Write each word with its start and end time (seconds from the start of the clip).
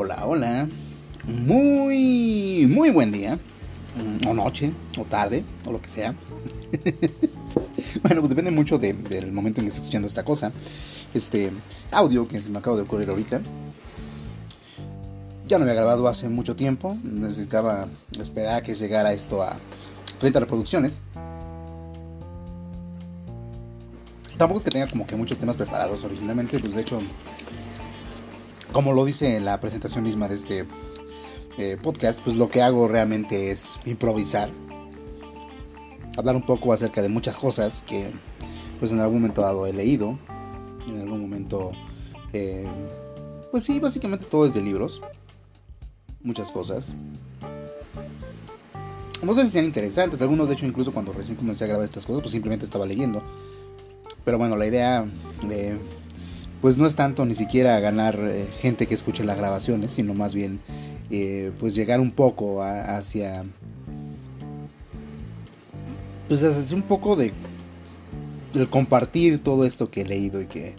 Hola, 0.00 0.24
hola. 0.26 0.68
Muy, 1.26 2.68
muy 2.72 2.90
buen 2.90 3.10
día. 3.10 3.34
Mm, 3.96 4.28
O 4.28 4.32
noche, 4.34 4.70
o 4.96 5.04
tarde, 5.04 5.42
o 5.66 5.72
lo 5.72 5.82
que 5.82 5.88
sea. 5.88 6.14
bueno, 8.04 8.20
pues 8.20 8.28
depende 8.28 8.52
mucho 8.52 8.78
de- 8.78 8.92
del 8.92 9.32
momento 9.32 9.60
en 9.60 9.64
que 9.66 9.70
estés 9.70 9.82
escuchando 9.82 10.06
esta 10.06 10.22
cosa. 10.24 10.52
Este 11.14 11.50
audio 11.90 12.28
que 12.28 12.40
se 12.40 12.48
me 12.48 12.58
acaba 12.58 12.76
de 12.76 12.82
ocurrir 12.82 13.10
ahorita. 13.10 13.40
Ya 15.48 15.58
no 15.58 15.64
había 15.64 15.74
grabado 15.74 16.06
hace 16.06 16.28
mucho 16.28 16.54
tiempo. 16.54 16.96
Necesitaba 17.02 17.88
esperar 18.20 18.54
a 18.58 18.62
que 18.62 18.74
llegara 18.76 19.12
esto 19.12 19.42
a 19.42 19.56
30 20.20 20.38
reproducciones. 20.38 20.98
Tampoco 24.36 24.58
es 24.60 24.64
que 24.64 24.70
tenga 24.70 24.86
como 24.86 25.04
que 25.08 25.16
muchos 25.16 25.38
temas 25.40 25.56
preparados 25.56 26.04
originalmente, 26.04 26.60
pues 26.60 26.72
de 26.72 26.82
hecho, 26.82 27.00
como 28.72 28.92
lo 28.92 29.04
dice 29.04 29.36
en 29.36 29.44
la 29.44 29.60
presentación 29.60 30.04
misma 30.04 30.28
de 30.28 30.34
este 30.34 30.66
eh, 31.58 31.76
podcast, 31.82 32.20
pues 32.20 32.36
lo 32.36 32.48
que 32.48 32.62
hago 32.62 32.88
realmente 32.88 33.50
es 33.50 33.76
improvisar, 33.84 34.50
hablar 36.16 36.36
un 36.36 36.46
poco 36.46 36.72
acerca 36.72 37.02
de 37.02 37.08
muchas 37.08 37.36
cosas 37.36 37.84
que 37.86 38.10
pues 38.78 38.92
en 38.92 39.00
algún 39.00 39.18
momento 39.18 39.40
dado 39.40 39.66
he 39.66 39.72
leído, 39.72 40.18
en 40.86 41.00
algún 41.00 41.20
momento, 41.20 41.72
eh, 42.32 42.68
pues 43.50 43.64
sí, 43.64 43.80
básicamente 43.80 44.26
todo 44.26 44.46
es 44.46 44.54
de 44.54 44.62
libros, 44.62 45.02
muchas 46.22 46.50
cosas. 46.50 46.94
No 49.22 49.34
sé 49.34 49.46
si 49.46 49.50
sean 49.50 49.64
interesantes, 49.64 50.22
algunos 50.22 50.48
de 50.48 50.54
hecho 50.54 50.64
incluso 50.66 50.92
cuando 50.92 51.12
recién 51.12 51.36
comencé 51.36 51.64
a 51.64 51.66
grabar 51.66 51.84
estas 51.84 52.06
cosas, 52.06 52.22
pues 52.22 52.32
simplemente 52.32 52.64
estaba 52.64 52.86
leyendo. 52.86 53.22
Pero 54.24 54.38
bueno, 54.38 54.56
la 54.56 54.66
idea 54.66 55.04
eh, 55.50 55.76
pues 56.60 56.76
no 56.76 56.86
es 56.86 56.94
tanto 56.94 57.24
ni 57.24 57.34
siquiera 57.34 57.78
ganar 57.80 58.18
eh, 58.20 58.46
gente 58.60 58.86
que 58.86 58.94
escuche 58.94 59.24
las 59.24 59.38
grabaciones, 59.38 59.92
sino 59.92 60.14
más 60.14 60.34
bien 60.34 60.60
eh, 61.10 61.52
pues 61.58 61.74
llegar 61.74 62.00
un 62.00 62.10
poco 62.10 62.62
hacia 62.62 63.44
pues 66.26 66.42
hacia 66.42 66.76
un 66.76 66.82
poco 66.82 67.16
de 67.16 67.32
compartir 68.70 69.42
todo 69.42 69.64
esto 69.64 69.90
que 69.90 70.02
he 70.02 70.04
leído 70.04 70.40
y 70.40 70.46
que 70.46 70.74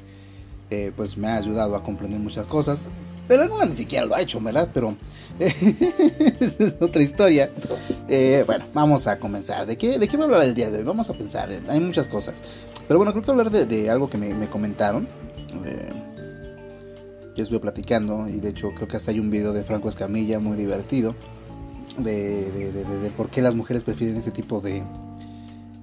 eh, 0.70 0.92
pues 0.96 1.18
me 1.18 1.28
ha 1.28 1.38
ayudado 1.38 1.76
a 1.76 1.84
comprender 1.84 2.20
muchas 2.20 2.46
cosas. 2.46 2.84
Pero 3.28 3.44
alguna 3.44 3.66
ni 3.66 3.76
siquiera 3.76 4.06
lo 4.06 4.16
ha 4.16 4.22
hecho, 4.22 4.42
¿verdad? 4.42 4.70
Pero 4.74 4.96
esa 5.40 6.64
es 6.64 6.76
otra 6.80 7.02
historia. 7.02 7.52
Bueno, 8.46 8.66
vamos 8.74 9.06
a 9.06 9.18
comenzar. 9.20 9.68
¿De 9.68 9.78
qué, 9.78 10.00
¿De 10.00 10.08
qué 10.08 10.18
voy 10.18 10.24
a 10.24 10.26
hablar 10.26 10.48
el 10.48 10.56
día 10.56 10.70
de 10.72 10.80
hoy? 10.80 10.84
Vamos 10.84 11.10
a 11.12 11.14
pensar. 11.14 11.52
Hay 11.68 11.80
muchas 11.80 12.08
cosas. 12.08 12.34
Pero 12.88 12.98
bueno, 12.98 13.12
creo 13.12 13.24
que 13.24 13.32
hablar 13.32 13.52
de, 13.52 13.66
de 13.66 13.90
algo 13.90 14.10
que 14.10 14.18
me 14.18 14.48
comentaron. 14.48 15.08
Que 17.36 17.42
estuve 17.42 17.59
platicando. 17.59 18.28
Y 18.28 18.39
de 18.39 18.50
hecho 18.50 18.72
creo 18.75 18.88
que 18.88 18.97
hasta 18.97 19.11
hay 19.11 19.19
un 19.19 19.30
video 19.30 19.53
de 19.53 19.64
Franco 19.64 19.89
Escamilla 19.89 20.39
muy 20.39 20.58
divertido. 20.58 21.16
De, 21.97 23.11
por 23.17 23.30
qué 23.30 23.42
las 23.42 23.55
mujeres 23.55 23.83
prefieren 23.83 24.16
ese 24.17 24.31
tipo 24.31 24.61
de, 24.61 24.83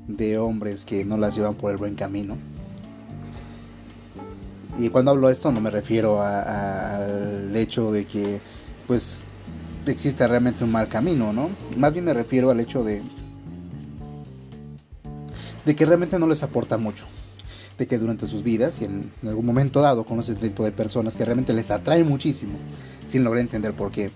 de 0.09 0.39
hombres 0.39 0.85
que 0.85 1.05
no 1.05 1.17
las 1.19 1.35
llevan 1.37 1.55
por 1.55 1.71
el 1.73 1.77
buen 1.77 1.95
camino. 1.95 2.37
Y 4.79 4.89
cuando 4.91 5.11
hablo 5.11 5.27
de 5.29 5.33
esto 5.33 5.51
no 5.53 5.61
me 5.61 5.71
refiero 5.71 6.21
a- 6.23 6.97
al 6.97 7.57
hecho 7.57 7.91
de 7.91 8.05
que 8.07 8.41
pues 8.87 9.23
exista 9.87 10.29
realmente 10.29 10.65
un 10.65 10.73
mal 10.73 10.89
camino, 10.89 11.33
¿no? 11.33 11.49
Más 11.77 11.93
bien 11.93 12.05
me 12.05 12.13
refiero 12.15 12.51
al 12.51 12.61
hecho 12.61 12.85
de 12.85 13.03
de 15.65 15.75
que 15.77 15.85
realmente 15.87 16.19
no 16.19 16.29
les 16.29 16.43
aporta 16.43 16.77
mucho. 16.79 17.07
De 17.79 17.87
que 17.87 17.99
durante 17.99 18.27
sus 18.27 18.43
vidas 18.43 18.81
y 18.81 18.87
en 18.87 19.11
algún 19.25 19.45
momento 19.45 19.81
dado 19.81 20.05
conoce 20.05 20.33
este 20.33 20.49
tipo 20.49 20.65
de 20.65 20.73
personas 20.73 21.15
que 21.15 21.25
realmente 21.25 21.53
les 21.53 21.71
atrae 21.71 22.05
muchísimo 22.05 22.59
sin 23.07 23.25
lograr 23.25 23.43
entender 23.43 23.75
por 23.75 23.91
qué. 23.91 24.11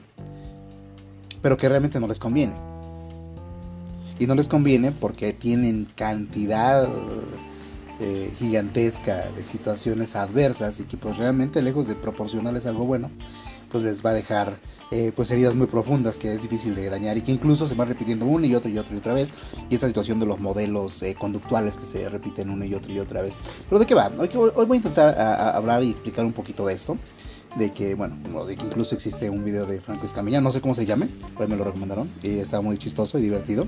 Pero 1.43 1.57
que 1.57 1.69
realmente 1.69 2.01
no 2.01 2.07
les 2.07 2.19
conviene. 2.19 2.55
Y 4.19 4.27
no 4.27 4.35
les 4.35 4.49
conviene 4.49 4.93
porque 4.93 5.33
tienen 5.33 5.89
cantidad 5.95 6.89
eh, 8.01 8.33
gigantesca 8.39 9.27
de 9.37 9.45
situaciones 9.45 10.17
adversas 10.17 10.81
y 10.81 10.85
que 10.85 10.97
pues 10.97 11.19
realmente 11.19 11.61
lejos 11.61 11.87
de 11.87 11.95
proporcionarles 11.95 12.65
algo 12.67 12.85
bueno, 12.85 13.11
pues 13.71 13.85
les 13.85 14.05
va 14.05 14.11
a 14.11 14.15
dejar 14.15 14.57
eh, 14.91 15.13
pues 15.15 15.31
heridas 15.31 15.55
muy 15.55 15.67
profundas 15.69 16.19
que 16.19 16.33
es 16.35 16.43
difícil 16.43 16.75
de 16.75 16.91
dañar 16.91 17.17
y 17.17 17.23
que 17.23 17.33
incluso 17.33 17.67
se 17.67 17.75
van 17.75 17.89
repitiendo 17.89 18.27
una 18.27 18.47
y 18.47 18.55
otra 18.55 18.71
y 18.71 18.77
otra 18.79 18.95
y 18.95 18.99
otra 18.99 19.15
vez 19.15 19.31
y 19.69 19.75
esta 19.75 19.87
situación 19.87 20.19
de 20.21 20.27
los 20.27 20.41
modelos 20.41 21.03
eh, 21.03 21.15
conductuales 21.19 21.77
que 21.77 21.87
se 21.87 22.09
repiten 22.09 22.51
una 22.51 22.67
y 22.67 22.75
otra 22.75 22.93
y 22.93 22.99
otra 22.99 23.23
vez. 23.23 23.35
Pero 23.69 23.79
de 23.79 23.87
qué 23.87 23.95
va? 23.95 24.11
Hoy, 24.19 24.29
hoy 24.35 24.67
voy 24.67 24.75
a 24.75 24.77
intentar 24.77 25.19
a- 25.19 25.35
a 25.35 25.57
hablar 25.57 25.83
y 25.85 25.91
explicar 25.91 26.25
un 26.25 26.33
poquito 26.33 26.67
de 26.67 26.75
esto. 26.75 26.97
De 27.57 27.73
que, 27.73 27.97
bueno, 27.97 28.17
no, 28.31 28.45
de 28.45 28.55
que 28.57 28.65
incluso 28.65 28.95
existe 28.95 29.29
un 29.29 29.45
video 29.45 29.67
de 29.67 29.81
Franco 29.81 30.07
Escamilla, 30.07 30.41
no 30.41 30.53
sé 30.53 30.61
cómo 30.61 30.73
se 30.73 30.87
llame, 30.87 31.09
pues 31.37 31.49
me 31.49 31.57
lo 31.57 31.65
recomendaron 31.65 32.09
y 32.23 32.39
estaba 32.39 32.63
muy 32.63 32.79
chistoso 32.79 33.19
y 33.19 33.23
divertido. 33.23 33.67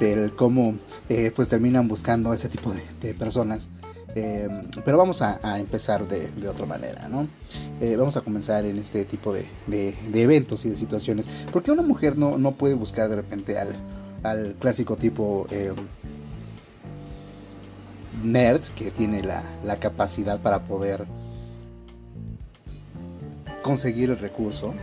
Del 0.00 0.34
cómo 0.34 0.74
eh, 1.10 1.30
pues 1.36 1.48
terminan 1.48 1.86
buscando 1.86 2.32
ese 2.32 2.48
tipo 2.48 2.72
de, 2.72 2.82
de 3.02 3.12
personas 3.12 3.68
eh, 4.14 4.48
pero 4.84 4.98
vamos 4.98 5.22
a, 5.22 5.58
empezar 5.58 6.06
de, 6.08 6.48
otra 6.48 6.66
manera, 6.66 7.08
¿no? 7.08 7.28
Eh, 7.80 7.96
vamos 7.96 8.16
a 8.16 8.22
comenzar 8.22 8.64
en 8.64 8.78
este 8.78 9.04
tipo 9.04 9.32
de, 9.32 9.46
eventos 10.12 10.64
y 10.64 10.70
de 10.70 10.76
situaciones. 10.76 11.26
¿Por 11.52 11.62
qué 11.62 11.70
una 11.70 11.82
mujer 11.82 12.16
no, 12.18 12.52
puede 12.52 12.74
buscar 12.74 13.08
de 13.08 13.16
repente 13.16 13.56
al, 13.58 14.54
clásico 14.58 14.96
tipo 14.96 15.46
eh, 15.50 15.72
nerd 18.22 18.62
que 18.76 18.90
tiene 18.90 19.22
la, 19.22 19.42
la 19.64 19.76
capacidad 19.76 20.40
para 20.40 20.64
poder 20.64 21.04
conseguir 23.62 24.10
el 24.10 24.18
recurso? 24.18 24.74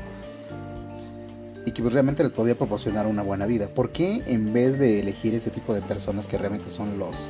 Y 1.65 1.71
que 1.71 1.81
pues, 1.81 1.93
realmente 1.93 2.23
les 2.23 2.31
podría 2.31 2.57
proporcionar 2.57 3.07
una 3.07 3.23
buena 3.23 3.45
vida. 3.45 3.67
¿Por 3.67 3.91
qué 3.91 4.23
en 4.25 4.53
vez 4.53 4.79
de 4.79 5.01
elegir 5.01 5.35
ese 5.35 5.49
tipo 5.49 5.73
de 5.73 5.81
personas 5.81 6.29
que 6.29 6.37
realmente 6.37 6.69
son 6.69 6.97
los, 6.97 7.29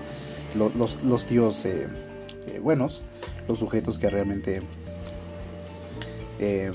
los, 0.56 1.03
los, 1.03 1.25
tíos 1.25 1.66
eh, 1.66 1.88
eh, 2.47 2.59
buenos, 2.59 3.02
los 3.47 3.59
sujetos 3.59 4.00
que 4.00 4.09
realmente 4.09 4.62
eh, 6.40 6.72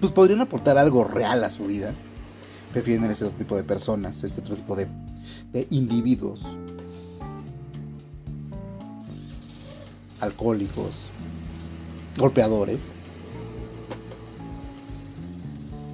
pues 0.00 0.12
podrían 0.12 0.40
aportar 0.40 0.76
algo 0.78 1.04
real 1.04 1.44
a 1.44 1.50
su 1.50 1.66
vida. 1.66 1.94
Prefieren 2.72 3.10
ese 3.10 3.24
otro 3.24 3.38
tipo 3.38 3.56
de 3.56 3.62
personas, 3.62 4.22
este 4.24 4.40
otro 4.40 4.56
tipo 4.56 4.76
de, 4.76 4.86
de 5.52 5.66
individuos. 5.70 6.40
Alcohólicos, 10.20 11.06
golpeadores, 12.18 12.90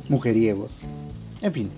mujeriegos, 0.09 0.83
en 1.41 1.53
fin. 1.53 1.71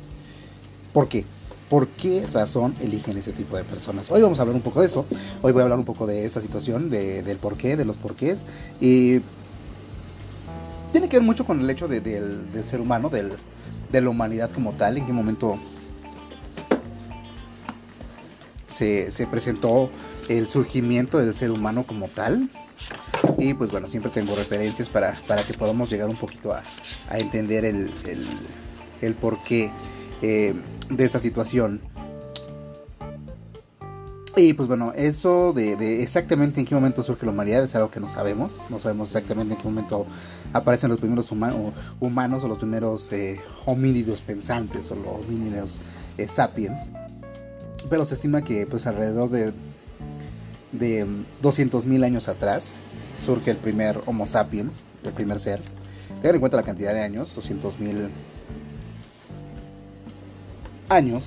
¿Por 0.92 1.08
qué? 1.08 1.24
¿Por 1.72 1.88
qué 1.88 2.26
razón 2.30 2.74
eligen 2.82 3.16
ese 3.16 3.32
tipo 3.32 3.56
de 3.56 3.64
personas? 3.64 4.10
Hoy 4.10 4.20
vamos 4.20 4.38
a 4.38 4.42
hablar 4.42 4.54
un 4.54 4.60
poco 4.60 4.82
de 4.82 4.88
eso. 4.88 5.06
Hoy 5.40 5.52
voy 5.52 5.60
a 5.60 5.62
hablar 5.62 5.78
un 5.78 5.86
poco 5.86 6.06
de 6.06 6.26
esta 6.26 6.38
situación, 6.42 6.90
de- 6.90 7.22
del 7.22 7.38
por 7.38 7.56
qué, 7.56 7.78
de 7.78 7.86
los 7.86 7.96
porqués. 7.96 8.44
Y 8.78 9.20
tiene 10.92 11.08
que 11.08 11.16
ver 11.16 11.22
mucho 11.24 11.46
con 11.46 11.62
el 11.62 11.70
hecho 11.70 11.88
de- 11.88 12.02
del, 12.02 12.46
ser 12.66 12.82
humano, 12.82 13.08
de 13.08 14.00
la 14.02 14.10
humanidad 14.10 14.50
como 14.50 14.72
tal, 14.72 14.98
en 14.98 15.06
qué 15.06 15.14
momento 15.14 15.56
se, 18.66 19.10
se 19.10 19.26
presentó 19.26 19.88
el 20.28 20.50
surgimiento 20.50 21.16
del 21.16 21.34
ser 21.34 21.50
humano 21.50 21.84
como 21.86 22.08
tal. 22.08 22.50
Y 23.38 23.54
pues 23.54 23.70
bueno, 23.70 23.88
siempre 23.88 24.12
tengo 24.12 24.36
referencias 24.36 24.90
para, 24.90 25.16
que 25.46 25.54
podamos 25.54 25.88
llegar 25.88 26.10
un 26.10 26.16
poquito 26.16 26.52
a, 26.52 26.62
entender 27.16 27.64
el, 27.64 27.90
el, 28.04 28.26
el 29.00 29.14
porqué 29.14 29.70
eh, 30.20 30.54
de 30.96 31.04
esta 31.04 31.18
situación. 31.18 31.80
Y 34.34 34.54
pues 34.54 34.66
bueno, 34.66 34.94
eso 34.96 35.52
de, 35.52 36.02
exactamente 36.02 36.58
en 36.60 36.66
qué 36.66 36.74
momento 36.74 37.02
surge 37.02 37.26
la 37.26 37.32
humanidad 37.32 37.64
es 37.64 37.74
algo 37.74 37.90
que 37.90 38.00
no 38.00 38.08
sabemos. 38.08 38.58
No 38.70 38.78
sabemos 38.78 39.10
exactamente 39.10 39.54
en 39.54 39.60
qué 39.60 39.68
momento 39.68 40.06
aparecen 40.54 40.88
los 40.88 40.98
primeros 40.98 41.30
humanos 41.30 42.44
o 42.44 42.48
los 42.48 42.58
primeros 42.58 43.12
eh, 43.12 43.40
homínidos 43.66 44.22
pensantes 44.22 44.90
o 44.90 44.94
los 44.94 45.26
homínidos 45.26 45.76
eh, 46.16 46.28
sapiens. 46.28 46.88
Pero 47.90 48.06
se 48.06 48.14
estima 48.14 48.42
que 48.42 48.66
pues 48.66 48.86
alrededor 48.86 49.28
de, 49.28 49.52
de 50.72 51.06
200.000 51.42 52.04
años 52.04 52.28
atrás 52.28 52.74
surge 53.22 53.50
el 53.50 53.58
primer 53.58 54.00
Homo 54.06 54.26
sapiens, 54.26 54.80
el 55.04 55.12
primer 55.12 55.40
ser. 55.40 55.60
Tengan 56.22 56.36
en 56.36 56.40
cuenta 56.40 56.56
la 56.56 56.62
cantidad 56.62 56.94
de 56.94 57.02
años, 57.02 57.36
200.000 57.36 58.08
años. 60.94 61.24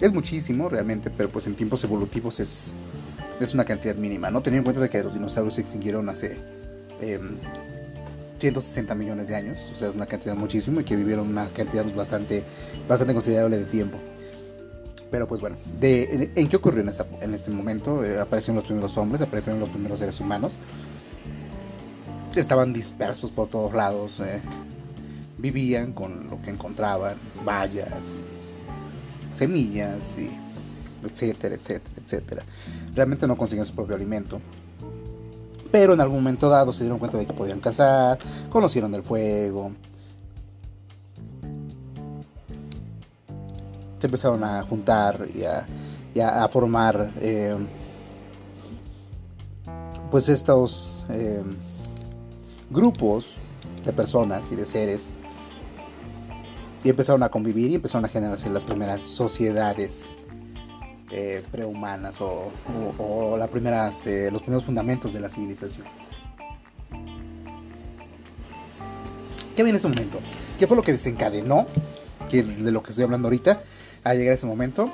Es 0.00 0.12
muchísimo 0.12 0.68
realmente, 0.68 1.10
pero 1.10 1.28
pues 1.28 1.46
en 1.46 1.54
tiempos 1.54 1.82
evolutivos 1.82 2.38
es, 2.40 2.72
es 3.40 3.54
una 3.54 3.64
cantidad 3.64 3.96
mínima, 3.96 4.30
¿no? 4.30 4.42
Teniendo 4.42 4.70
en 4.70 4.74
cuenta 4.74 4.80
de 4.80 4.90
que 4.90 5.02
los 5.02 5.14
dinosaurios 5.14 5.54
se 5.54 5.62
extinguieron 5.62 6.08
hace 6.08 6.38
em, 7.00 7.36
160 8.38 8.94
millones 8.94 9.28
de 9.28 9.36
años, 9.36 9.70
o 9.74 9.76
sea, 9.76 9.88
es 9.88 9.94
una 9.94 10.06
cantidad 10.06 10.36
muchísimo 10.36 10.80
y 10.80 10.84
que 10.84 10.94
vivieron 10.94 11.28
una 11.28 11.46
cantidad 11.48 11.84
bastante, 11.94 12.44
bastante 12.88 13.12
considerable 13.12 13.58
de 13.58 13.64
tiempo. 13.64 13.98
Pero 15.10 15.26
pues 15.26 15.40
bueno, 15.40 15.56
¿en 15.80 16.48
qué 16.48 16.56
ocurrió 16.56 16.82
en 16.82 17.34
este 17.34 17.50
momento? 17.50 18.04
Eh, 18.04 18.20
aparecieron 18.20 18.56
los 18.56 18.64
primeros 18.64 18.96
hombres, 18.98 19.22
aparecieron 19.22 19.58
los 19.58 19.70
primeros 19.70 19.98
seres 19.98 20.20
humanos. 20.20 20.52
estaban 22.36 22.72
dispersos 22.72 23.32
por 23.32 23.48
todos 23.48 23.72
lados, 23.74 24.20
eh, 24.20 24.40
vivían 25.38 25.92
con 25.92 26.28
lo 26.28 26.42
que 26.42 26.50
encontraban, 26.50 27.16
bayas, 27.44 28.16
semillas, 29.34 30.18
y 30.18 30.30
etcétera, 31.06 31.54
etcétera, 31.54 31.94
etcétera. 32.04 32.42
Realmente 32.94 33.26
no 33.26 33.36
conseguían 33.36 33.66
su 33.66 33.74
propio 33.74 33.94
alimento. 33.94 34.40
Pero 35.70 35.94
en 35.94 36.00
algún 36.00 36.18
momento 36.18 36.48
dado 36.48 36.72
se 36.72 36.82
dieron 36.82 36.98
cuenta 36.98 37.18
de 37.18 37.26
que 37.26 37.32
podían 37.32 37.60
cazar, 37.60 38.18
conocieron 38.50 38.92
el 38.94 39.02
fuego, 39.02 39.72
se 43.98 44.06
empezaron 44.06 44.42
a 44.44 44.62
juntar 44.62 45.28
y 45.34 46.20
a, 46.20 46.48
formar 46.48 47.10
eh, 47.20 47.56
pues 50.10 50.28
estos 50.28 50.94
eh, 51.10 51.42
grupos 52.70 53.34
de 53.84 53.92
personas 53.92 54.46
y 54.50 54.56
de 54.56 54.66
seres 54.66 55.10
y 56.84 56.90
empezaron 56.90 57.22
a 57.22 57.28
convivir 57.28 57.70
y 57.70 57.76
empezaron 57.76 58.04
a 58.04 58.08
generarse 58.08 58.50
las 58.50 58.64
primeras 58.64 59.02
sociedades 59.02 60.10
eh, 61.10 61.42
prehumanas 61.50 62.16
o, 62.20 63.36
las 63.38 63.48
primeras, 63.48 64.04
los 64.30 64.42
primeros 64.42 64.64
fundamentos 64.64 65.12
de 65.12 65.20
la 65.20 65.28
civilización. 65.28 65.86
¿Qué 69.58 69.62
en 69.62 69.74
ese 69.74 69.88
momento? 69.88 70.20
¿Qué 70.56 70.68
fue 70.68 70.76
lo 70.76 70.84
que 70.84 70.92
desencadenó? 70.92 71.66
Que 72.30 72.44
de 72.44 72.70
lo 72.70 72.82
que 72.82 72.90
estoy 72.90 73.02
hablando 73.02 73.26
ahorita, 73.26 73.60
a 74.04 74.14
llegar 74.14 74.30
a 74.30 74.34
ese 74.34 74.46
momento, 74.46 74.88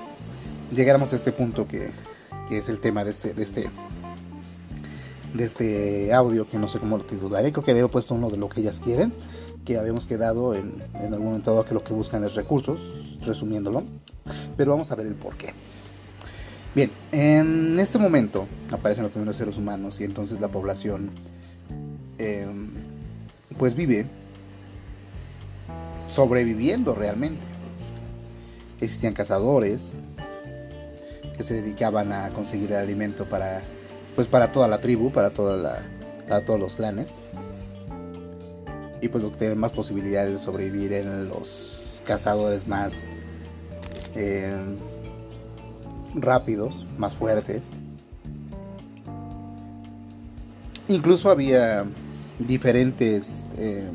llegáramos 0.74 1.12
a 1.12 1.16
este 1.16 1.32
punto 1.32 1.68
que, 1.68 1.90
es 2.50 2.70
el 2.70 2.80
tema 2.80 3.04
de 3.04 3.10
este, 3.10 3.34
de 3.34 3.42
este, 3.42 3.68
de 5.34 5.44
este 5.44 6.14
audio, 6.14 6.48
que 6.48 6.56
no 6.56 6.68
sé 6.68 6.78
cómo 6.78 6.96
lo 6.96 7.04
titularé, 7.04 7.52
creo 7.52 7.62
que 7.62 7.72
había 7.72 7.86
puesto 7.88 8.14
uno 8.14 8.30
de 8.30 8.38
lo 8.38 8.48
que 8.48 8.62
ellas 8.62 8.80
quieren, 8.80 9.12
que 9.64 9.78
habíamos 9.78 10.06
quedado 10.06 10.54
en, 10.54 10.74
en 11.00 11.12
algún 11.12 11.28
momento 11.28 11.50
dado 11.50 11.64
que 11.64 11.74
lo 11.74 11.82
que 11.82 11.92
buscan 11.92 12.24
es 12.24 12.34
recursos, 12.34 13.18
resumiéndolo, 13.22 13.84
pero 14.56 14.72
vamos 14.72 14.90
a 14.90 14.94
ver 14.94 15.06
el 15.06 15.14
por 15.14 15.36
qué. 15.36 15.52
Bien, 16.74 16.90
en 17.12 17.78
este 17.78 17.98
momento 17.98 18.46
aparecen 18.72 19.04
los 19.04 19.12
primeros 19.12 19.36
seres 19.36 19.56
humanos 19.56 20.00
y 20.00 20.04
entonces 20.04 20.40
la 20.40 20.48
población 20.48 21.10
em, 22.18 22.70
pues 23.56 23.74
vive 23.74 24.06
sobreviviendo 26.08 26.94
realmente 26.94 27.40
existían 28.80 29.14
cazadores 29.14 29.94
que 31.36 31.42
se 31.42 31.54
dedicaban 31.54 32.12
a 32.12 32.30
conseguir 32.30 32.72
el 32.72 32.78
alimento 32.78 33.24
para 33.24 33.62
pues 34.14 34.26
para 34.26 34.52
toda 34.52 34.68
la 34.68 34.78
tribu, 34.78 35.10
para 35.10 35.30
toda 35.30 35.56
la, 36.26 36.40
todos 36.42 36.60
los 36.60 36.76
clanes. 36.76 37.20
Y 39.04 39.08
pues 39.08 39.22
tienen 39.36 39.58
más 39.58 39.70
posibilidades 39.70 40.32
de 40.32 40.38
sobrevivir 40.38 40.94
en 40.94 41.28
los 41.28 42.00
cazadores 42.06 42.66
más 42.66 43.10
eh, 44.14 44.56
rápidos, 46.14 46.86
más 46.96 47.14
fuertes. 47.14 47.72
Incluso 50.88 51.30
había 51.30 51.84
diferentes 52.38 53.46
eh, 53.58 53.90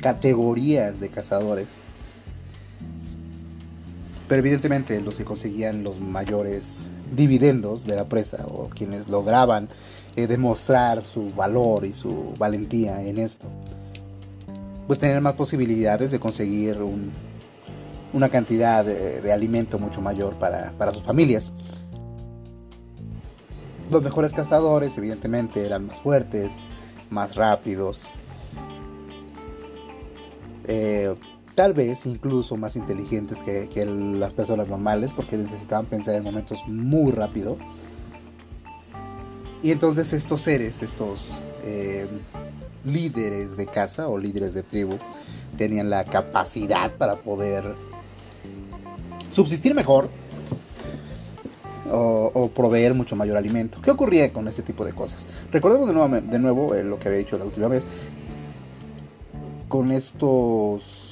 categorías 0.00 0.98
de 0.98 1.10
cazadores. 1.10 1.76
Pero 4.26 4.40
evidentemente 4.40 5.00
los 5.00 5.14
que 5.14 5.24
conseguían 5.24 5.84
los 5.84 6.00
mayores 6.00 6.88
dividendos 7.14 7.84
de 7.84 7.96
la 7.96 8.08
presa 8.08 8.44
o 8.48 8.68
quienes 8.68 9.08
lograban 9.08 9.68
eh, 10.16 10.26
demostrar 10.26 11.02
su 11.02 11.30
valor 11.34 11.84
y 11.84 11.94
su 11.94 12.32
valentía 12.38 13.02
en 13.02 13.18
esto, 13.18 13.46
pues 14.86 14.98
tenían 14.98 15.22
más 15.22 15.34
posibilidades 15.34 16.10
de 16.10 16.18
conseguir 16.18 16.78
una 18.12 18.28
cantidad 18.28 18.84
de, 18.84 19.32
alimento 19.32 19.78
mucho 19.78 20.00
mayor 20.00 20.34
para, 20.34 20.72
para 20.78 20.92
sus 20.92 21.02
familias. 21.02 21.52
Los 23.90 24.02
mejores 24.02 24.32
cazadores 24.32 24.98
evidentemente 24.98 25.64
eran 25.64 25.86
más 25.86 26.00
fuertes, 26.00 26.54
más 27.10 27.36
rápidos, 27.36 28.00
eh, 30.70 31.14
tal 31.58 31.74
vez 31.74 32.06
incluso 32.06 32.56
más 32.56 32.76
inteligentes 32.76 33.42
que, 33.42 33.84
las 33.84 34.32
personas 34.32 34.68
normales 34.68 35.10
porque 35.12 35.36
necesitaban 35.36 35.86
pensar 35.86 36.14
en 36.14 36.22
momentos 36.22 36.62
muy 36.68 37.10
rápido. 37.10 37.56
Y 39.60 39.72
entonces 39.72 40.12
estos 40.12 40.40
seres, 40.40 40.84
estos 40.84 41.32
eh, 41.64 42.06
líderes 42.84 43.56
de 43.56 43.66
casa 43.66 44.06
o 44.06 44.18
líderes 44.18 44.54
de 44.54 44.62
tribu, 44.62 44.98
tenían 45.56 45.90
la 45.90 46.04
capacidad 46.04 46.92
para 46.92 47.16
poder 47.16 47.74
subsistir 49.32 49.74
mejor 49.74 50.08
o, 51.90 52.52
proveer 52.54 52.94
mucho 52.94 53.16
mayor 53.16 53.36
alimento. 53.36 53.82
¿Qué 53.82 53.90
ocurría 53.90 54.32
con 54.32 54.46
ese 54.46 54.62
tipo 54.62 54.84
de 54.84 54.92
cosas? 54.92 55.26
Recordemos 55.50 55.88
de 55.88 55.94
nuevo, 55.94 56.20
de 56.20 56.38
nuevo 56.38 56.74
eh, 56.76 56.84
lo 56.84 57.00
que 57.00 57.08
había 57.08 57.18
dicho 57.18 57.36
la 57.36 57.46
última 57.46 57.66
vez 57.66 57.84
con 59.66 59.90
estos 59.90 61.07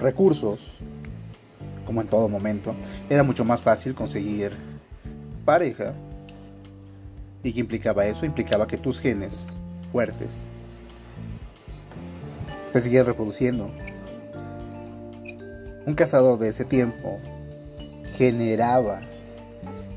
recursos, 0.00 0.78
como 1.84 2.00
en 2.00 2.08
todo 2.08 2.28
momento, 2.28 2.74
era 3.08 3.22
mucho 3.22 3.44
más 3.44 3.62
fácil 3.62 3.94
conseguir 3.94 4.52
pareja. 5.44 5.92
¿Y 7.42 7.52
qué 7.52 7.60
implicaba 7.60 8.06
eso? 8.06 8.26
Implicaba 8.26 8.66
que 8.66 8.76
tus 8.76 9.00
genes 9.00 9.48
fuertes 9.92 10.46
se 12.68 12.80
siguieran 12.80 13.06
reproduciendo. 13.06 13.70
Un 15.86 15.94
cazador 15.94 16.38
de 16.38 16.48
ese 16.48 16.64
tiempo 16.64 17.18
generaba 18.16 19.00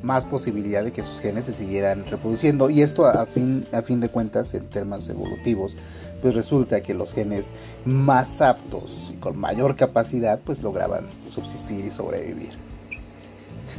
más 0.03 0.25
posibilidad 0.25 0.83
de 0.83 0.91
que 0.91 1.01
sus 1.01 1.19
genes 1.19 1.45
se 1.45 1.53
siguieran 1.53 2.05
reproduciendo 2.05 2.69
y 2.69 2.81
esto 2.81 3.05
a 3.05 3.25
fin, 3.25 3.65
a 3.71 3.81
fin 3.81 3.99
de 3.99 4.09
cuentas 4.09 4.53
en 4.53 4.67
temas 4.67 5.07
evolutivos 5.09 5.75
pues 6.21 6.35
resulta 6.35 6.81
que 6.81 6.93
los 6.93 7.13
genes 7.13 7.53
más 7.85 8.41
aptos 8.41 9.11
y 9.13 9.17
con 9.17 9.37
mayor 9.37 9.75
capacidad 9.75 10.39
pues 10.39 10.61
lograban 10.61 11.09
subsistir 11.29 11.85
y 11.85 11.89
sobrevivir. 11.89 12.72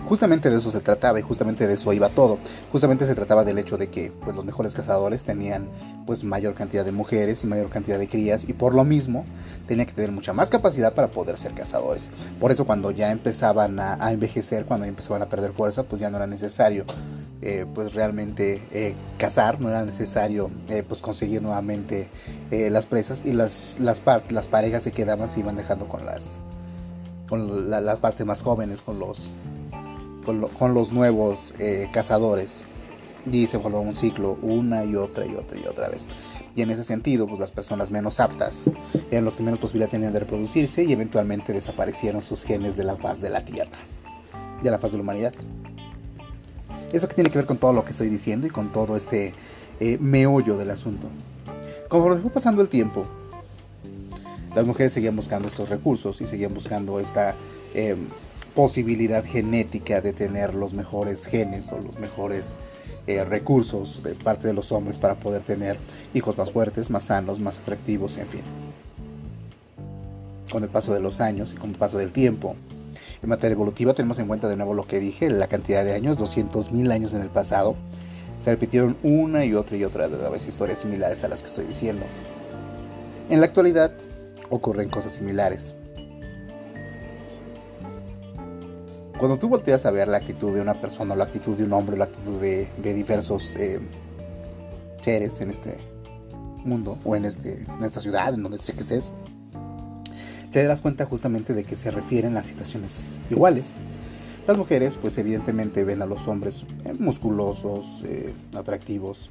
Justamente 0.07 0.51
de 0.51 0.59
eso 0.59 0.71
se 0.71 0.81
trataba 0.81 1.19
y 1.19 1.23
justamente 1.23 1.67
de 1.67 1.75
eso 1.75 1.93
iba 1.93 2.09
todo. 2.09 2.39
Justamente 2.73 3.07
se 3.07 3.15
trataba 3.15 3.45
del 3.45 3.59
hecho 3.59 3.77
de 3.77 3.89
que 3.89 4.13
pues, 4.23 4.35
los 4.35 4.45
mejores 4.45 4.75
cazadores 4.75 5.25
tenían 5.25 5.69
pues 6.07 6.25
mayor 6.25 6.55
cantidad 6.55 6.85
de 6.85 6.93
mujeres 6.93 7.45
y 7.45 7.47
mayor 7.47 7.71
cantidad 7.71 7.99
de 7.99 8.09
crías 8.09 8.49
y 8.49 8.53
por 8.53 8.75
lo 8.75 8.85
mismo 8.85 9.25
tenían 9.67 9.87
que 9.87 9.95
tener 9.95 10.13
mucha 10.13 10.33
más 10.33 10.51
capacidad 10.51 10.93
para 10.95 11.09
poder 11.09 11.39
ser 11.39 11.55
cazadores. 11.55 12.11
Por 12.39 12.53
eso 12.53 12.67
cuando 12.67 12.91
ya 12.91 13.11
empezaban 13.11 13.81
a, 13.81 14.13
envejecer, 14.13 14.67
cuando 14.67 14.87
ya 14.87 14.91
empezaban 14.91 15.23
a 15.23 15.27
perder 15.27 15.53
fuerza, 15.53 15.85
pues 15.85 16.01
ya 16.01 16.11
no 16.11 16.17
era 16.19 16.27
necesario 16.27 16.85
eh, 17.43 17.67
pues 17.75 17.95
realmente 17.95 18.63
eh, 18.73 18.95
cazar, 19.19 19.61
no 19.61 19.69
era 19.69 19.85
necesario 19.85 20.51
eh, 20.69 20.83
pues 20.87 21.01
conseguir 21.01 21.43
nuevamente 21.43 22.09
las 22.51 22.87
presas 22.87 23.23
y 23.25 23.33
las, 23.33 23.79
las, 23.81 24.01
las 24.31 24.47
parejas 24.47 24.85
se 24.85 24.93
quedaban, 24.93 25.29
se 25.29 25.41
iban 25.41 25.57
dejando 25.57 25.89
con 25.89 26.07
las 26.07 26.41
con 27.29 27.71
la, 27.71 27.97
parte 27.97 28.25
más 28.25 28.43
jóvenes, 28.43 28.83
con 28.83 28.99
los, 28.99 29.35
con, 30.25 30.75
los 30.75 30.93
nuevos 30.93 31.55
cazadores 31.93 32.65
y 33.31 33.47
se 33.47 33.59
formó 33.59 33.81
un 33.81 33.97
ciclo 33.97 34.39
una 34.43 34.85
y 34.85 34.97
otra 34.97 35.27
y 35.27 35.35
otra 35.35 35.59
y 35.59 35.67
otra 35.67 35.89
vez. 35.89 36.09
Y 36.57 36.63
en 36.63 36.71
ese 36.71 36.85
sentido, 36.85 37.27
pues 37.27 37.41
las 37.41 37.51
personas 37.51 37.91
menos 37.91 38.21
aptas 38.21 38.71
eran 39.11 39.25
los 39.25 39.37
que 39.37 39.43
menos 39.43 39.59
posibilidad 39.59 39.91
tenían 39.91 40.13
de 40.13 40.21
reproducirse 40.21 40.85
y 40.85 40.93
eventualmente 40.93 41.53
desaparecieron 41.53 42.23
sus 42.23 42.45
genes 42.45 42.77
de 42.77 42.85
la 42.85 42.97
faz 42.97 43.21
de 43.21 43.31
la 43.31 43.45
Tierra, 43.45 43.73
de 44.63 44.71
la 44.71 44.79
faz 44.79 44.93
de 44.93 44.99
la 44.99 45.03
humanidad. 45.03 45.35
Eso 46.93 47.09
que 47.09 47.15
tiene 47.15 47.31
que 47.31 47.39
ver 47.39 47.47
con 47.47 47.57
todo 47.57 47.73
lo 47.73 47.85
que 47.85 47.91
estoy 47.91 48.09
diciendo 48.09 48.47
y 48.47 48.51
con 48.51 48.71
todo 48.71 48.97
este 48.97 49.35
eh, 49.81 49.99
meollo 50.01 50.57
del 50.57 50.71
asunto. 50.71 51.09
Conforme 51.89 52.21
fue 52.21 52.31
pasando 52.31 52.63
el 52.63 52.69
tiempo, 52.69 53.05
las 54.55 54.65
mujeres 54.65 54.93
seguían 54.93 55.17
buscando 55.17 55.49
estos 55.49 55.71
recursos 55.71 56.21
y 56.21 56.27
seguían 56.27 56.55
buscando 56.55 57.01
esta 57.01 57.35
em, 57.75 58.07
posibilidad 58.55 59.25
genética 59.25 60.01
de 60.01 60.13
tener 60.13 60.55
los 60.55 60.73
mejores 60.73 61.27
genes 61.27 61.73
o 61.73 61.79
los 61.79 61.99
mejores 61.99 62.57
eh, 63.07 63.25
recursos 63.25 64.03
de 64.03 64.15
parte 64.15 64.47
de 64.47 64.55
los 64.55 64.73
hombres 64.73 64.97
para 64.97 65.17
poder 65.17 65.43
tener 65.43 65.77
hijos 66.15 66.39
más 66.39 66.51
fuertes, 66.51 66.91
más 66.91 67.05
sanos, 67.05 67.41
más 67.41 67.59
atractivos, 67.59 68.17
en 68.17 68.27
fin. 68.27 68.43
Con 70.51 70.63
el 70.63 70.69
paso 70.69 70.95
de 70.95 71.01
los 71.01 71.21
años 71.21 71.53
y 71.53 71.57
con 71.57 71.71
el 71.71 71.77
paso 71.77 71.99
del 71.99 72.13
tiempo, 72.13 72.57
en 73.23 73.29
materia 73.29 73.55
evolutiva 73.55 73.93
tenemos 73.93 74.19
en 74.19 74.27
cuenta 74.27 74.49
de 74.49 74.57
nuevo 74.57 74.75
lo 74.75 74.87
que 74.87 75.01
dije, 75.01 75.29
la 75.31 75.49
cantidad 75.49 75.85
de 75.85 75.95
años, 75.95 76.19
200.000 76.19 76.93
años 76.93 77.13
en 77.15 77.23
el 77.23 77.29
pasado. 77.29 77.75
Se 78.39 78.51
repitieron 78.51 78.97
una 79.03 79.45
y 79.45 79.55
otra 79.55 79.77
y 79.77 79.85
otra 79.85 80.09
de 80.09 80.31
vez 80.31 80.47
historias 80.47 80.81
similares 80.81 81.25
a 81.25 81.29
las 81.29 81.41
que 81.41 81.49
estoy 81.49 81.65
diciendo. 81.65 82.05
En 83.31 83.41
la 83.41 83.47
actualidad 83.47 83.93
ocurren 84.51 84.91
cosas 84.91 85.13
similares. 85.13 85.75
Cuando 89.25 89.39
tú 89.39 89.49
volteas 89.49 89.87
a 89.87 89.91
ver 89.91 90.07
la 90.07 90.19
actitud 90.19 90.55
de 90.55 90.61
una 90.61 90.75
persona, 90.75 91.17
la 91.17 91.25
actitud 91.25 91.57
de 91.57 91.65
un 91.65 91.73
hombre, 91.73 91.97
la 91.97 92.05
actitud 92.05 92.39
de, 92.43 92.69
diversos 92.77 93.57
eh, 93.57 93.81
seres 95.01 95.41
en 95.41 95.51
este 95.51 95.79
mundo 96.63 96.99
o 97.07 97.17
en, 97.17 97.25
este, 97.25 97.63
en 97.63 97.83
esta 97.83 98.01
ciudad, 98.01 98.35
en 98.35 98.43
donde 98.43 98.59
sea 98.59 98.75
que 98.75 98.83
estés, 98.83 99.15
te 100.53 100.63
das 100.65 100.83
cuenta 100.83 101.07
justamente 101.07 101.55
de 101.55 101.65
que 101.65 101.75
se 101.75 101.91
refieren 101.91 102.37
a 102.37 102.45
situaciones 102.45 103.17
iguales. 103.31 103.73
Las 104.47 104.59
mujeres, 104.59 104.99
pues 104.99 105.17
evidentemente 105.17 105.85
ven 105.85 106.03
a 106.03 106.05
los 106.05 106.29
hombres 106.29 106.67
eh, 106.85 106.93
musculosos, 106.93 108.03
eh, 108.05 108.35
atractivos. 108.55 109.31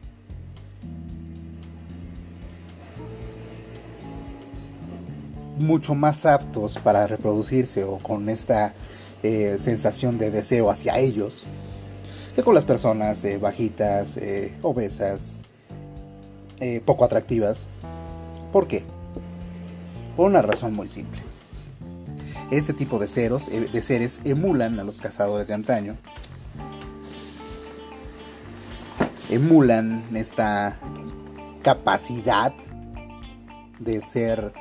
mucho 5.60 5.94
más 5.94 6.26
aptos 6.26 6.80
para 6.80 7.06
reproducirse 7.06 7.84
o 7.84 8.00
con 8.00 8.28
esta 8.28 8.74
eh, 9.24 9.58
sensación 9.58 10.18
de 10.18 10.32
deseo 10.32 10.70
hacia 10.70 11.00
ellos 11.00 11.44
que 12.36 12.44
con 12.44 12.56
las 12.56 12.66
personas 12.66 13.26
bajitas, 13.40 14.18
obesas, 14.64 15.44
poco 16.84 17.06
atractivas. 17.06 17.68
¿Por 18.52 18.68
qué? 18.68 18.84
Por 20.16 20.28
una 20.28 20.42
razón 20.42 20.74
muy 20.74 20.88
simple. 20.88 21.22
Este 22.52 22.74
tipo 22.74 23.00
de, 23.00 23.08
ceros, 23.08 23.48
eh, 23.48 23.82
seres 23.82 24.22
emulan 24.26 24.80
a 24.80 24.84
los 24.84 25.02
cazadores 25.02 25.48
de 25.48 25.56
antaño. 25.56 25.98
Emulan 29.32 30.04
esta 30.14 30.78
capacidad 31.64 32.54
de 33.80 34.02
ser 34.02 34.54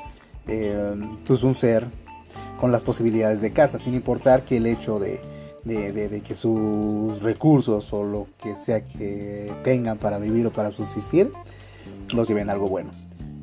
eh, 0.47 0.95
pues 1.27 1.43
un 1.43 1.55
ser 1.55 1.87
con 2.63 2.71
las 2.71 2.85
posibilidades 2.85 3.41
de 3.41 3.53
caza, 3.53 3.81
sin 3.81 3.93
importar 3.93 4.45
que 4.45 4.59
el 4.59 4.67
hecho 4.67 5.01
de, 5.01 5.21
de, 5.65 6.23
que 6.25 6.37
sus 6.37 7.21
recursos 7.21 7.93
o 7.93 8.05
lo 8.05 8.29
que 8.41 8.55
sea 8.55 8.85
que 8.85 9.53
tengan 9.65 9.99
para 9.99 10.19
vivir 10.19 10.47
o 10.47 10.53
para 10.53 10.71
subsistir 10.71 11.33
los 12.15 12.29
lleven 12.29 12.51
a 12.51 12.53
algo 12.53 12.69
bueno 12.69 12.93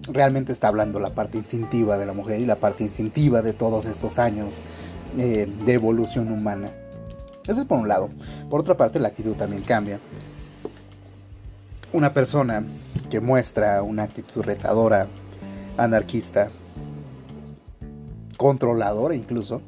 realmente 0.07 0.53
está 0.53 0.69
hablando 0.69 1.01
la 1.01 1.09
parte 1.09 1.37
instintiva 1.37 1.97
de 1.97 2.05
la 2.05 2.13
mujer 2.13 2.39
y 2.39 2.45
la 2.45 2.55
parte 2.55 2.85
instintiva 2.85 3.41
de 3.41 3.51
todos 3.51 3.87
estos 3.87 4.19
años 4.19 4.61
eh, 5.17 5.53
de 5.65 5.73
evolución 5.73 6.31
humana. 6.31 6.71
Eso 7.45 7.59
es 7.59 7.67
por 7.67 7.77
un 7.77 7.89
lado. 7.89 8.09
Por 8.49 8.61
otra 8.61 8.77
parte, 8.77 8.99
la 8.99 9.09
actitud 9.09 9.33
también 9.33 9.63
cambia. 9.63 9.99
Una 11.91 12.13
persona 12.13 12.63
que 13.09 13.19
muestra 13.19 13.83
una 13.83 14.03
actitud 14.03 14.43
retadora, 14.43 15.07
anarquista, 15.75 16.51
controladora 18.39 19.13
incluso, 19.15 19.61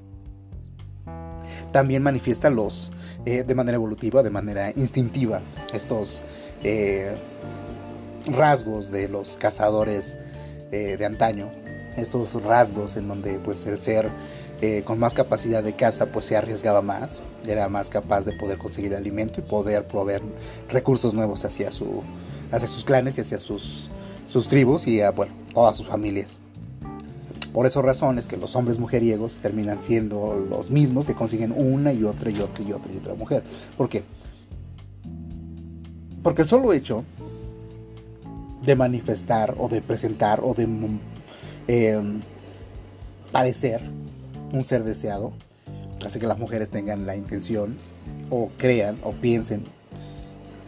también 1.74 2.02
manifiesta 2.04 2.50
los, 2.50 2.92
eh, 3.26 3.44
de 3.44 3.54
manera 3.54 3.76
evolutiva, 3.76 4.24
de 4.24 4.30
manera 4.30 4.72
instintiva, 4.72 5.42
estos 5.74 6.22
eh, 6.64 7.18
rasgos 8.32 8.90
de 8.90 9.10
los 9.10 9.36
cazadores 9.36 10.18
eh, 10.72 10.96
de 10.98 11.06
antaño, 11.06 11.52
estos 11.98 12.42
rasgos 12.44 12.96
en 12.96 13.10
donde 13.10 13.40
pues 13.40 13.68
el 13.68 13.80
ser 13.80 14.10
con 14.86 15.00
más 15.00 15.16
capacidad 15.16 15.64
de 15.64 15.74
caza 15.74 16.06
pues 16.12 16.26
se 16.26 16.38
arriesgaba 16.38 16.84
más, 16.84 17.24
era 17.48 17.68
más 17.68 17.90
capaz 17.90 18.26
de 18.26 18.34
poder 18.34 18.60
conseguir 18.60 18.94
alimento 18.94 19.40
y 19.40 19.44
poder 19.44 19.88
proveer 19.88 20.22
recursos 20.70 21.16
nuevos 21.16 21.44
hacia, 21.46 21.72
su, 21.72 22.04
hacia 22.52 22.68
sus 22.68 22.84
clanes 22.84 23.18
y 23.18 23.22
hacia 23.22 23.40
sus, 23.40 23.90
sus 24.24 24.48
tribus 24.48 24.86
y 24.86 25.02
a 25.02 25.10
bueno, 25.10 25.34
todas 25.52 25.78
sus 25.78 25.88
familias. 25.88 26.40
Por 27.54 27.66
esas 27.66 27.84
razones 27.84 28.28
que 28.28 28.38
los 28.38 28.56
hombres 28.56 28.80
mujeriegos 28.80 29.40
terminan 29.40 29.82
siendo 29.82 30.36
los 30.36 30.70
mismos 30.70 31.06
que 31.06 31.14
consiguen 31.14 31.54
una 31.56 31.92
y 31.92 32.04
otra 32.04 32.30
y 32.32 32.40
otra 32.40 32.64
y 32.64 32.72
otra 32.72 32.94
y 32.94 32.98
otra 32.98 33.14
mujer. 33.14 33.44
¿Por 33.78 33.90
qué? 33.90 34.04
Porque 36.24 36.44
el 36.44 36.48
solo 36.48 36.72
hecho 36.72 37.04
de 38.64 38.76
manifestar 38.76 39.56
o 39.58 39.68
de 39.68 39.82
presentar 39.82 40.42
o 40.44 40.54
de 40.54 40.68
em, 41.68 42.22
parecer 43.32 43.82
un 44.54 44.64
ser 44.64 44.84
deseado, 44.84 45.34
hace 46.06 46.20
que 46.20 46.28
las 46.28 46.38
mujeres 46.38 46.70
tengan 46.70 47.06
la 47.06 47.16
intención 47.16 47.78
o 48.30 48.50
crean 48.58 48.98
o 49.04 49.12
piensen 49.14 49.64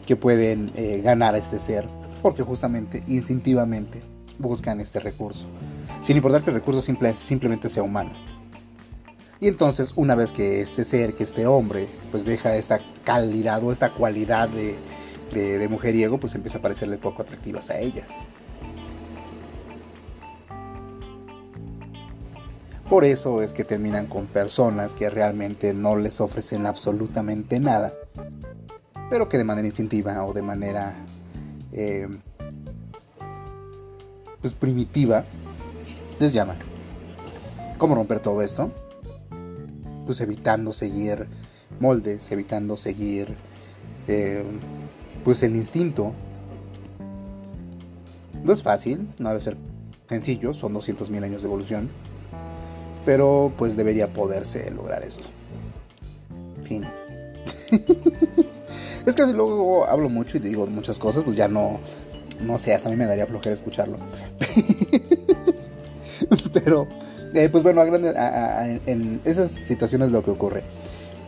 que 0.05 0.15
pueden 0.15 0.71
eh, 0.75 1.01
ganar 1.03 1.35
a 1.35 1.37
este 1.37 1.59
ser, 1.59 1.87
porque 2.21 2.43
justamente 2.43 3.03
instintivamente 3.07 4.01
buscan 4.39 4.79
este 4.79 4.99
recurso, 4.99 5.47
sin 6.01 6.17
importar 6.17 6.41
que 6.43 6.49
el 6.49 6.55
recurso 6.55 6.81
simple, 6.81 7.13
simplemente 7.13 7.69
sea 7.69 7.83
humano. 7.83 8.11
Y 9.39 9.47
entonces, 9.49 9.93
una 9.95 10.15
vez 10.15 10.31
que 10.31 10.61
este 10.61 10.83
ser, 10.85 11.15
que 11.15 11.23
este 11.23 11.45
hombre, 11.47 11.87
pues 12.11 12.23
deja 12.23 12.55
esta 12.55 12.79
calidad 13.03 13.61
o 13.63 13.71
esta 13.71 13.89
cualidad 13.89 14.47
de, 14.47 14.77
de, 15.33 15.67
mujeriego, 15.67 16.17
pues 16.17 16.35
empieza 16.35 16.59
a 16.59 16.61
parecerle 16.61 16.97
poco 16.97 17.23
atractivas 17.23 17.69
a 17.69 17.79
ellas. 17.79 18.25
Por 22.89 23.03
eso 23.03 23.41
es 23.41 23.53
que 23.53 23.63
terminan 23.63 24.05
con 24.05 24.27
personas 24.27 24.93
que 24.93 25.09
realmente 25.09 25.73
no 25.73 25.95
les 25.95 26.21
ofrecen 26.21 26.65
absolutamente 26.65 27.59
nada, 27.59 27.93
pero 29.09 29.27
que 29.27 29.37
de 29.37 29.43
manera 29.43 29.67
instintiva 29.67 30.23
o 30.25 30.31
de 30.31 30.41
manera 30.41 30.95
eh, 31.73 32.07
pues 34.41 34.53
primitiva 34.53 35.25
llaman. 36.31 36.57
¿Cómo 37.77 37.95
romper 37.95 38.19
todo 38.21 38.41
esto? 38.41 38.71
Pues 40.05 40.21
evitando 40.21 40.71
seguir 40.71 41.27
moldes, 41.79 42.31
evitando 42.31 42.77
seguir 42.77 43.35
eh, 44.07 44.43
pues 45.23 45.43
el 45.43 45.55
instinto 45.55 46.13
no 48.43 48.51
es 48.51 48.61
fácil, 48.61 49.07
no 49.19 49.29
debe 49.29 49.41
ser 49.41 49.57
sencillo, 50.07 50.53
son 50.53 50.73
200.000 50.73 51.23
años 51.23 51.41
de 51.41 51.47
evolución, 51.47 51.89
pero 53.05 53.53
pues 53.57 53.77
debería 53.77 54.11
poderse 54.11 54.69
lograr 54.71 55.03
esto. 55.03 55.27
Fin. 56.63 56.85
es 59.05 59.15
que 59.15 59.25
luego 59.27 59.85
hablo 59.85 60.09
mucho 60.09 60.37
y 60.37 60.41
digo 60.41 60.67
muchas 60.67 60.99
cosas, 60.99 61.23
pues 61.23 61.37
ya 61.37 61.47
no, 61.47 61.79
no 62.41 62.57
sé, 62.57 62.73
hasta 62.73 62.89
a 62.89 62.91
mí 62.91 62.97
me 62.97 63.05
daría 63.05 63.25
flojera 63.25 63.53
escucharlo. 63.53 63.97
pero, 66.53 66.87
eh, 67.33 67.49
pues 67.49 67.63
bueno, 67.63 67.83
en 67.83 69.21
esas 69.25 69.51
situaciones 69.51 70.11
lo 70.11 70.23
que 70.23 70.31
ocurre. 70.31 70.63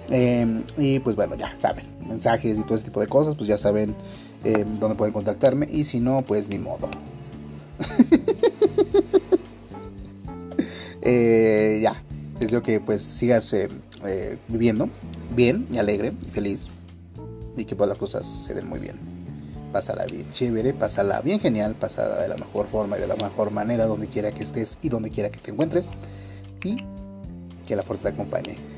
Em, 0.09 0.63
y 0.77 0.99
pues 0.99 1.15
bueno, 1.15 1.35
ya 1.35 1.55
saben, 1.57 1.85
mensajes 2.07 2.57
y 2.59 2.63
todo 2.63 2.75
ese 2.75 2.85
tipo 2.85 3.01
de 3.01 3.07
cosas, 3.07 3.35
pues 3.35 3.47
ya 3.47 3.57
saben 3.57 3.95
em, 4.43 4.79
dónde 4.79 4.95
pueden 4.95 5.13
contactarme. 5.13 5.67
Y 5.71 5.83
si 5.83 5.99
no, 5.99 6.23
pues 6.25 6.49
ni 6.49 6.59
modo. 6.59 6.89
Eh, 11.07 11.81
ya, 11.83 12.03
deseo 12.39 12.63
que 12.63 12.79
pues 12.79 13.03
sigas 13.03 13.53
eh, 13.53 13.69
eh, 14.07 14.39
viviendo 14.47 14.89
bien 15.35 15.67
y 15.71 15.77
alegre 15.77 16.13
y 16.27 16.31
feliz. 16.31 16.67
Y 17.55 17.65
que 17.65 17.75
pues 17.75 17.87
las 17.87 17.99
cosas 17.99 18.25
se 18.25 18.55
den 18.55 18.67
muy 18.67 18.79
bien. 18.79 19.14
Pásala 19.75 20.05
bien 20.05 20.31
chévere, 20.31 20.73
pásala 20.73 21.19
bien 21.19 21.37
genial, 21.37 21.75
pásala 21.75 22.21
de 22.21 22.29
la 22.29 22.37
mejor 22.37 22.65
forma 22.67 22.97
y 22.97 23.01
de 23.01 23.07
la 23.07 23.17
mejor 23.17 23.51
manera 23.51 23.87
donde 23.87 24.07
quiera 24.07 24.31
que 24.31 24.41
estés 24.41 24.77
y 24.81 24.87
donde 24.87 25.11
quiera 25.11 25.29
que 25.29 25.37
te 25.37 25.51
encuentres. 25.51 25.89
Y 26.63 26.77
que 27.67 27.75
la 27.75 27.83
fuerza 27.83 28.03
te 28.03 28.13
acompañe. 28.13 28.74